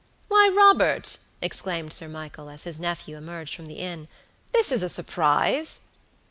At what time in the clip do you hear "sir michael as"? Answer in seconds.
1.93-2.63